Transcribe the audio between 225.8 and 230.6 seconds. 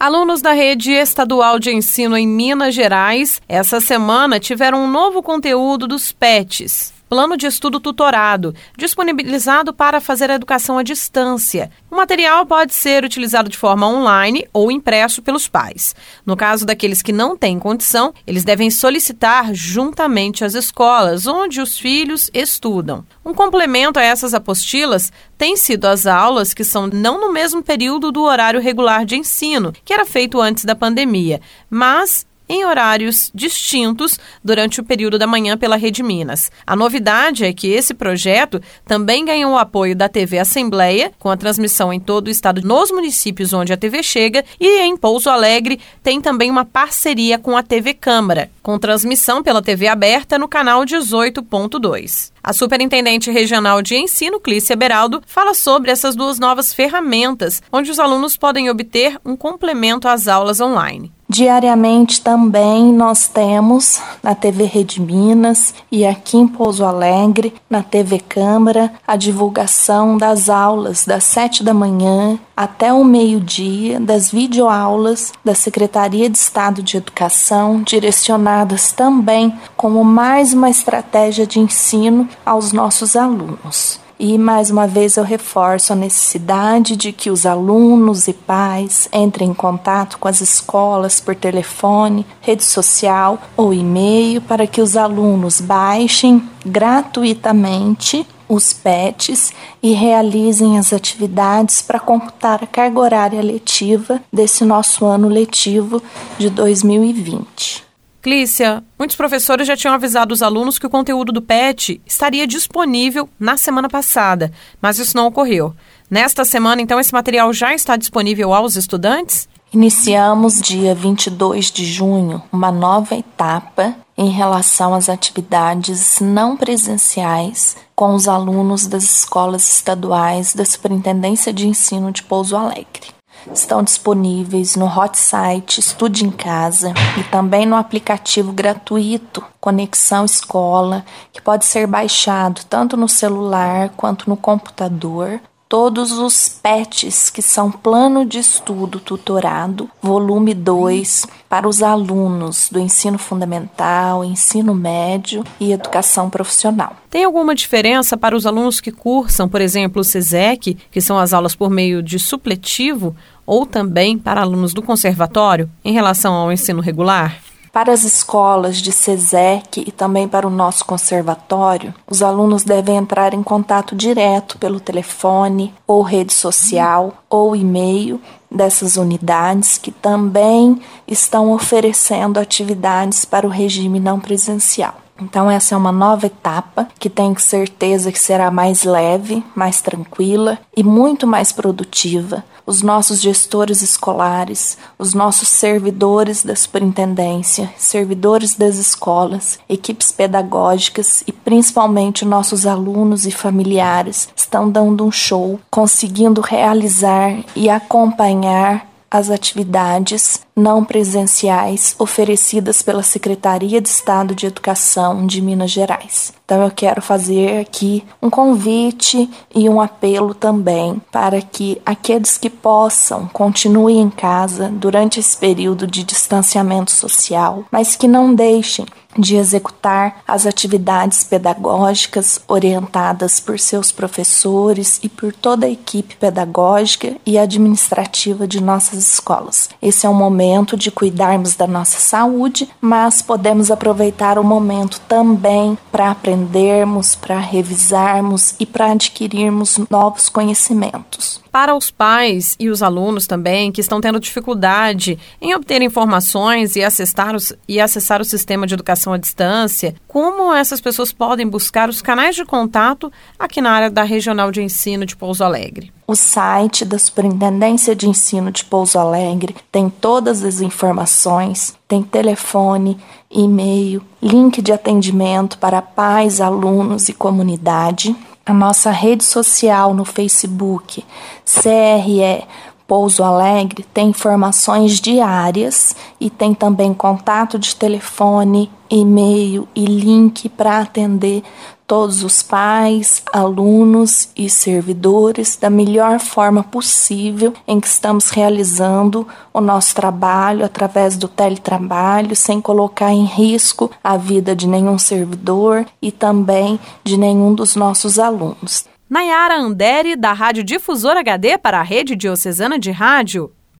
de distanciamento social, mas que não deixem de executar as